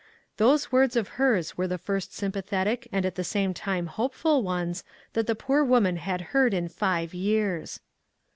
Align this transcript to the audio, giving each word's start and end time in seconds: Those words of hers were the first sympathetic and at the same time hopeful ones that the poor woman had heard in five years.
Those 0.37 0.71
words 0.71 0.95
of 0.95 1.09
hers 1.21 1.59
were 1.59 1.67
the 1.67 1.77
first 1.77 2.11
sympathetic 2.11 2.87
and 2.91 3.05
at 3.05 3.13
the 3.13 3.23
same 3.23 3.53
time 3.53 3.85
hopeful 3.85 4.41
ones 4.41 4.83
that 5.13 5.27
the 5.27 5.35
poor 5.35 5.63
woman 5.63 5.97
had 5.97 6.21
heard 6.33 6.55
in 6.55 6.69
five 6.69 7.13
years. 7.13 7.79